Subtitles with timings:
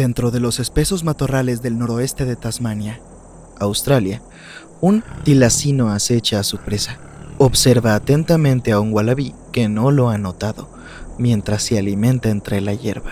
[0.00, 3.02] Dentro de los espesos matorrales del noroeste de Tasmania,
[3.58, 4.22] Australia,
[4.80, 6.96] un tilacino acecha a su presa.
[7.36, 10.70] Observa atentamente a un wallaby que no lo ha notado
[11.18, 13.10] mientras se alimenta entre la hierba.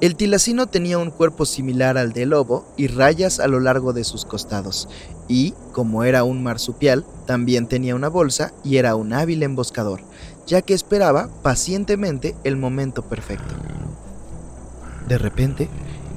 [0.00, 4.04] El tilacino tenía un cuerpo similar al del lobo y rayas a lo largo de
[4.04, 4.88] sus costados,
[5.28, 10.00] y, como era un marsupial, también tenía una bolsa y era un hábil emboscador,
[10.46, 13.54] ya que esperaba pacientemente el momento perfecto.
[15.06, 15.68] De repente,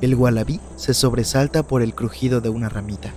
[0.03, 3.11] el wallaby se sobresalta por el crujido de una ramita.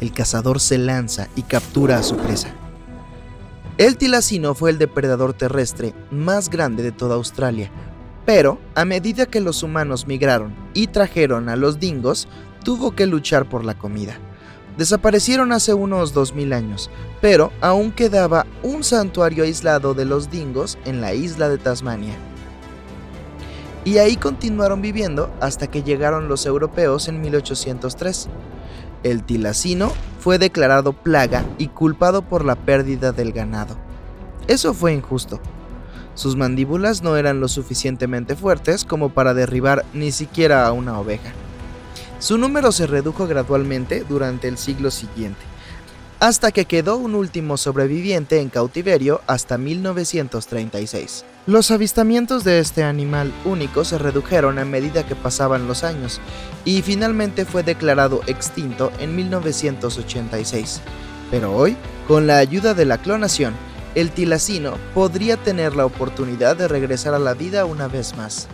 [0.00, 2.54] El cazador se lanza y captura a su presa.
[3.78, 7.72] El tilacino fue el depredador terrestre más grande de toda Australia,
[8.26, 12.28] pero a medida que los humanos migraron y trajeron a los dingos,
[12.64, 14.16] tuvo que luchar por la comida.
[14.78, 21.00] Desaparecieron hace unos 2000 años, pero aún quedaba un santuario aislado de los dingos en
[21.00, 22.14] la isla de Tasmania
[23.84, 28.28] y ahí continuaron viviendo hasta que llegaron los europeos en 1803.
[29.02, 33.76] El tilacino fue declarado plaga y culpado por la pérdida del ganado.
[34.46, 35.40] Eso fue injusto.
[36.14, 41.30] Sus mandíbulas no eran lo suficientemente fuertes como para derribar ni siquiera a una oveja.
[42.18, 45.40] Su número se redujo gradualmente durante el siglo siguiente,
[46.20, 51.24] hasta que quedó un último sobreviviente en cautiverio hasta 1936.
[51.46, 56.20] Los avistamientos de este animal único se redujeron a medida que pasaban los años
[56.66, 60.82] y finalmente fue declarado extinto en 1986.
[61.30, 61.74] Pero hoy,
[62.06, 63.54] con la ayuda de la clonación,
[63.94, 68.46] el tilacino podría tener la oportunidad de regresar a la vida una vez más.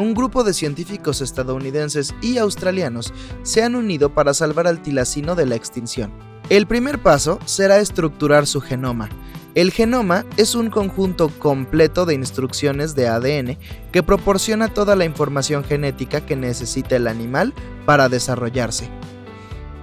[0.00, 3.12] Un grupo de científicos estadounidenses y australianos
[3.42, 6.10] se han unido para salvar al tilacino de la extinción.
[6.48, 9.10] El primer paso será estructurar su genoma,
[9.54, 13.58] el genoma es un conjunto completo de instrucciones de ADN
[13.92, 17.52] que proporciona toda la información genética que necesita el animal
[17.84, 18.88] para desarrollarse.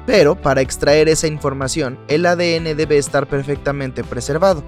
[0.08, 4.64] Pero para extraer esa información, el ADN debe estar perfectamente preservado.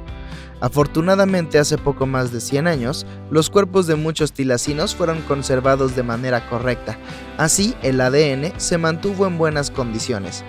[0.62, 6.04] Afortunadamente, hace poco más de 100 años, los cuerpos de muchos tilacinos fueron conservados de
[6.04, 6.98] manera correcta.
[7.38, 10.44] Así, el ADN se mantuvo en buenas condiciones.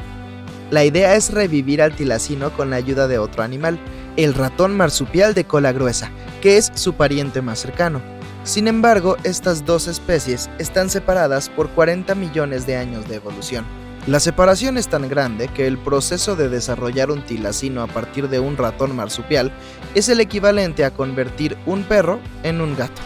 [0.71, 3.79] La idea es revivir al tilacino con la ayuda de otro animal,
[4.17, 6.11] el ratón marsupial de cola gruesa,
[6.41, 8.01] que es su pariente más cercano.
[8.45, 13.65] Sin embargo, estas dos especies están separadas por 40 millones de años de evolución.
[14.07, 18.41] La separación es tan grande que el proceso de desarrollar un tilacino a partir de
[18.41, 19.53] un ratón marsupial
[19.95, 23.03] es el equivalente a convertir un perro en un gato.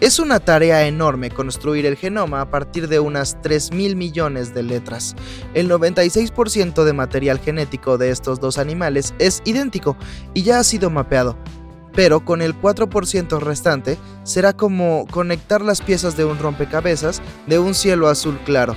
[0.00, 5.16] Es una tarea enorme construir el genoma a partir de unas 3.000 millones de letras.
[5.54, 9.96] El 96% de material genético de estos dos animales es idéntico
[10.32, 11.36] y ya ha sido mapeado,
[11.92, 17.74] pero con el 4% restante será como conectar las piezas de un rompecabezas de un
[17.74, 18.76] cielo azul claro.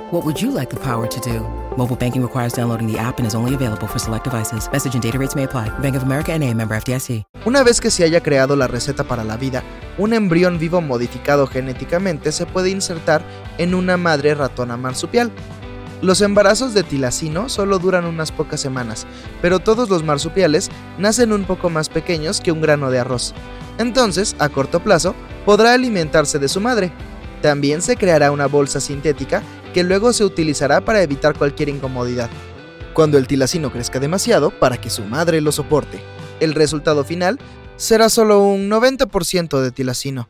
[0.11, 1.39] What would you like the power to do?
[1.77, 4.69] Mobile banking requires downloading the app and is only available for select devices.
[4.69, 5.69] Message and data rates may apply.
[5.79, 7.23] Bank of America NA, member FDIC.
[7.45, 9.63] Una vez que se haya creado la receta para la vida,
[9.97, 13.23] un embrión vivo modificado genéticamente se puede insertar
[13.57, 15.31] en una madre ratona marsupial.
[16.01, 19.07] Los embarazos de tilacino solo duran unas pocas semanas,
[19.41, 23.33] pero todos los marsupiales nacen un poco más pequeños que un grano de arroz.
[23.77, 25.15] Entonces, a corto plazo,
[25.45, 26.91] podrá alimentarse de su madre.
[27.41, 29.41] También se creará una bolsa sintética
[29.73, 32.29] que luego se utilizará para evitar cualquier incomodidad.
[32.93, 35.99] Cuando el tilacino crezca demasiado para que su madre lo soporte,
[36.39, 37.39] el resultado final
[37.77, 40.29] será solo un 90% de tilacino.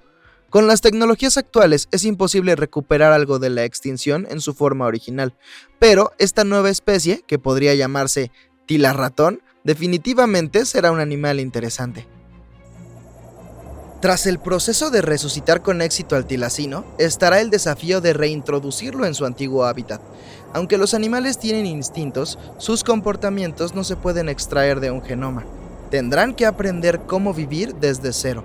[0.49, 5.33] Con las tecnologías actuales es imposible recuperar algo de la extinción en su forma original,
[5.79, 8.31] pero esta nueva especie, que podría llamarse
[8.65, 12.07] tilarratón, definitivamente será un animal interesante.
[14.01, 19.13] Tras el proceso de resucitar con éxito al tilacino, estará el desafío de reintroducirlo en
[19.13, 20.01] su antiguo hábitat.
[20.53, 25.45] Aunque los animales tienen instintos, sus comportamientos no se pueden extraer de un genoma.
[25.91, 28.43] Tendrán que aprender cómo vivir desde cero.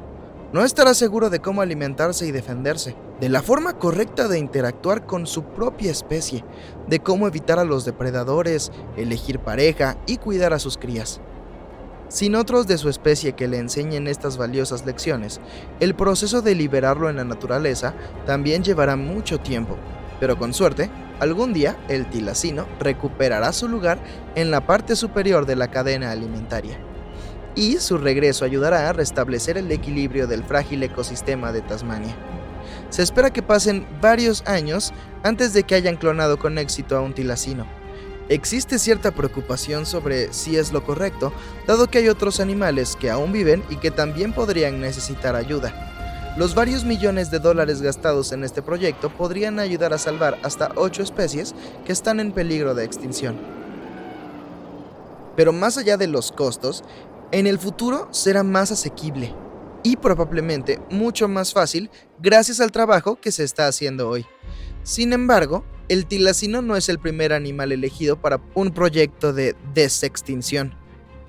[0.53, 5.26] No estará seguro de cómo alimentarse y defenderse, de la forma correcta de interactuar con
[5.26, 6.44] su propia especie,
[6.87, 11.19] de cómo evitar a los depredadores, elegir pareja y cuidar a sus crías.
[12.08, 15.41] Sin otros de su especie que le enseñen estas valiosas lecciones,
[15.81, 17.94] el proceso de liberarlo en la naturaleza
[18.26, 19.76] también llevará mucho tiempo,
[20.20, 20.88] pero con suerte,
[21.19, 23.99] algún día el tilacino recuperará su lugar
[24.37, 26.79] en la parte superior de la cadena alimentaria.
[27.56, 32.14] Y su regreso ayudará a restablecer el equilibrio del frágil ecosistema de Tasmania.
[32.88, 34.93] Se espera que pasen varios años
[35.25, 37.67] antes de que hayan clonado con éxito a un tilacino
[38.28, 41.32] Existe cierta preocupación sobre si es lo correcto,
[41.67, 46.34] dado que hay otros animales que aún viven y que también podrían necesitar ayuda.
[46.37, 51.02] Los varios millones de dólares gastados en este proyecto podrían ayudar a salvar hasta 8
[51.02, 53.38] especies que están en peligro de extinción.
[55.37, 56.82] Pero más allá de los costos,
[57.31, 59.34] en el futuro será más asequible
[59.82, 64.26] y probablemente mucho más fácil gracias al trabajo que se está haciendo hoy.
[64.82, 70.74] Sin embargo, el tilacino no es el primer animal elegido para un proyecto de desextinción.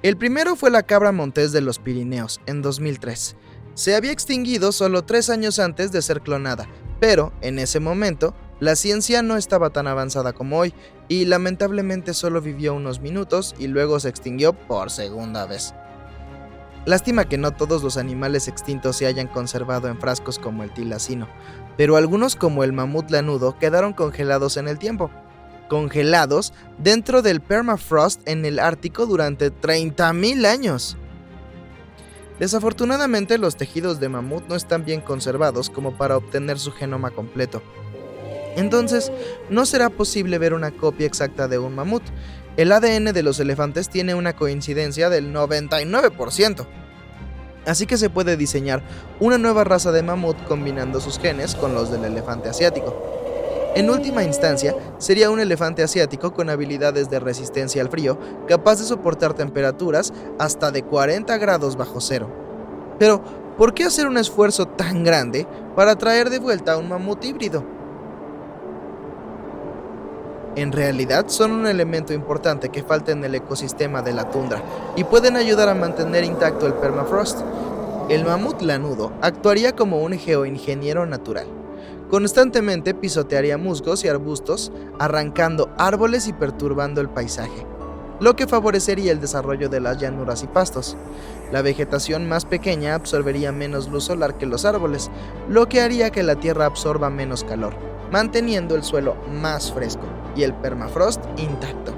[0.04, 3.36] El primero fue la cabra montés de los Pirineos, en 2003.
[3.74, 6.68] Se había extinguido solo tres años antes de ser clonada,
[7.00, 10.74] pero en ese momento la ciencia no estaba tan avanzada como hoy
[11.08, 15.74] y lamentablemente solo vivió unos minutos y luego se extinguió por segunda vez.
[16.88, 21.28] Lástima que no todos los animales extintos se hayan conservado en frascos como el tilacino,
[21.76, 25.12] pero algunos como el mamut lanudo quedaron congelados en el tiempo.
[25.68, 30.96] Congelados dentro del permafrost en el Ártico durante 30.000 años.
[32.40, 37.62] Desafortunadamente los tejidos de mamut no están bien conservados como para obtener su genoma completo.
[38.56, 39.12] Entonces,
[39.50, 42.04] no será posible ver una copia exacta de un mamut,
[42.58, 46.66] el ADN de los elefantes tiene una coincidencia del 99%.
[47.68, 48.82] Así que se puede diseñar
[49.20, 52.96] una nueva raza de mamut combinando sus genes con los del elefante asiático.
[53.76, 58.18] En última instancia, sería un elefante asiático con habilidades de resistencia al frío,
[58.48, 62.28] capaz de soportar temperaturas hasta de 40 grados bajo cero.
[62.98, 63.22] Pero,
[63.56, 65.46] ¿por qué hacer un esfuerzo tan grande
[65.76, 67.77] para traer de vuelta a un mamut híbrido?
[70.58, 74.64] En realidad son un elemento importante que falta en el ecosistema de la tundra
[74.96, 77.42] y pueden ayudar a mantener intacto el permafrost.
[78.10, 81.46] El mamut lanudo actuaría como un geoingeniero natural.
[82.10, 87.68] Constantemente pisotearía musgos y arbustos, arrancando árboles y perturbando el paisaje,
[88.20, 90.98] lo que favorecería el desarrollo de las llanuras y pastos.
[91.52, 95.12] La vegetación más pequeña absorbería menos luz solar que los árboles,
[95.50, 97.76] lo que haría que la tierra absorba menos calor
[98.12, 100.04] manteniendo el suelo más fresco
[100.38, 101.94] y el permafrost intacto.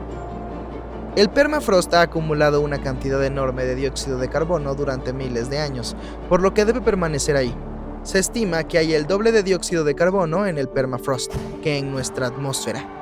[1.15, 5.95] El permafrost ha acumulado una cantidad enorme de dióxido de carbono durante miles de años,
[6.29, 7.53] por lo que debe permanecer ahí.
[8.03, 11.91] Se estima que hay el doble de dióxido de carbono en el permafrost que en
[11.91, 12.98] nuestra atmósfera.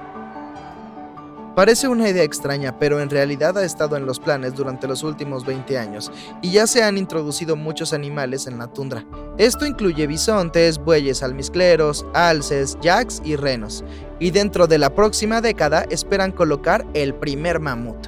[1.57, 5.44] Parece una idea extraña, pero en realidad ha estado en los planes durante los últimos
[5.44, 6.12] 20 años
[6.44, 9.04] y ya se han introducido muchos animales en la tundra.
[9.39, 13.83] Esto incluye bisontes, bueyes almizcleros, alces, yaks y renos,
[14.19, 18.06] y dentro de la próxima década esperan colocar el primer mamut.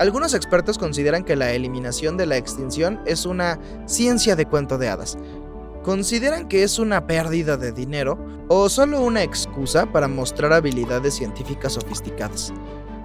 [0.00, 4.88] Algunos expertos consideran que la eliminación de la extinción es una ciencia de cuento de
[4.88, 5.16] hadas,
[5.86, 11.74] ¿Consideran que es una pérdida de dinero o solo una excusa para mostrar habilidades científicas
[11.74, 12.52] sofisticadas?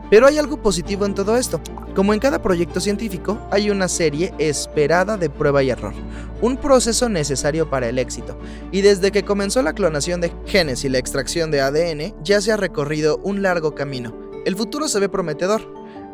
[0.10, 1.62] Pero hay algo positivo en todo esto.
[1.96, 5.94] Como en cada proyecto científico, hay una serie esperada de prueba y error,
[6.42, 8.36] un proceso necesario para el éxito.
[8.72, 12.52] Y desde que comenzó la clonación de genes y la extracción de ADN, ya se
[12.52, 14.12] ha recorrido un largo camino.
[14.44, 15.62] El futuro se ve prometedor.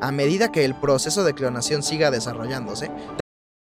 [0.02, 2.92] A medida que el proceso de clonación siga desarrollándose,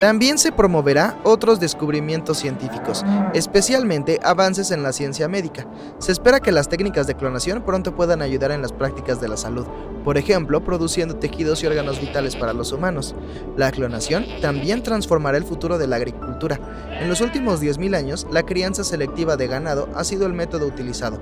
[0.00, 5.66] También se promoverá otros descubrimientos científicos, especialmente avances en la ciencia médica.
[5.98, 9.36] Se espera que las técnicas de clonación pronto puedan ayudar en las prácticas de la
[9.36, 9.66] salud,
[10.04, 13.16] por ejemplo, produciendo tejidos y órganos vitales para los humanos.
[13.56, 16.60] La clonación también transformará el futuro de la agricultura.
[17.00, 21.20] En los últimos 10.000 años, la crianza selectiva de ganado ha sido el método utilizado.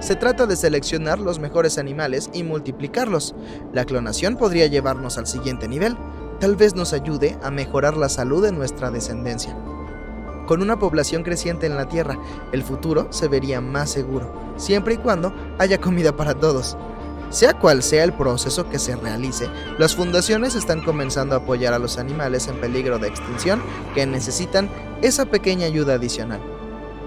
[0.00, 3.34] Se trata de seleccionar los mejores animales y multiplicarlos.
[3.72, 5.96] La clonación podría llevarnos al siguiente nivel
[6.42, 9.56] tal vez nos ayude a mejorar la salud de nuestra descendencia.
[10.48, 12.18] Con una población creciente en la Tierra,
[12.50, 16.76] el futuro se vería más seguro, siempre y cuando haya comida para todos.
[17.30, 21.78] Sea cual sea el proceso que se realice, las fundaciones están comenzando a apoyar a
[21.78, 23.62] los animales en peligro de extinción
[23.94, 24.68] que necesitan
[25.00, 26.40] esa pequeña ayuda adicional.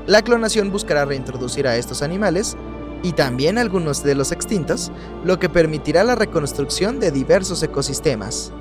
[0.08, 2.56] La clonación buscará reintroducir a estos animales
[3.04, 4.94] y también algunos de los extintos,
[5.26, 8.54] lo que permitirá la reconstrucción de diversos ecosistemas.